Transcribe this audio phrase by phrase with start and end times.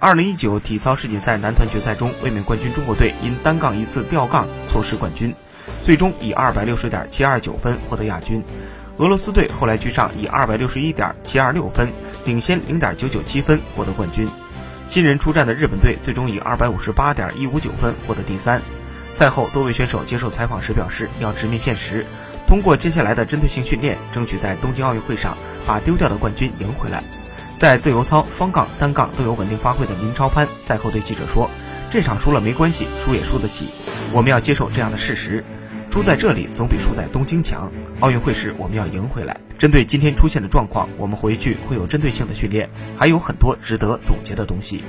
[0.00, 5.34] 二零一九体操世锦赛男团决赛中，卫冕冠军中国队因单杠一次吊杠错失冠军，
[5.82, 8.42] 最终以二百六十点七二九分获得亚军。
[8.98, 11.90] 俄罗斯队后来居上，以二百六十一点七二六分
[12.24, 14.28] 领先零点九九七分获得冠军。
[14.88, 18.60] 新人出战的日本队最终以二百五十八点一五九分获得第三。
[19.12, 22.04] 赛后，多位选手接受采访时表示，要直面现实，
[22.46, 25.36] 通过接下来的针对性训练，争取在东京奥运会上
[25.66, 27.02] 把丢掉的冠军赢回来。
[27.64, 31.48] 在自由操、方杠、单杠都有稳定发挥的林超攀赛后对记者说
[31.90, 33.64] ：“这场输了没关系，输也输得起，
[34.12, 35.42] 我们要接受这样的事实。
[35.90, 37.72] 输在这里总比输在东京强。
[38.00, 39.40] 奥运会时我们要赢回来。
[39.56, 42.68] 针对今天出现的状况，我们回去会有针对性的训练，
[42.98, 44.84] 还有很多值得总结的东西。”